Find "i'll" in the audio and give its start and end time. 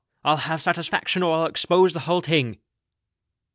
0.23-0.37, 1.35-1.45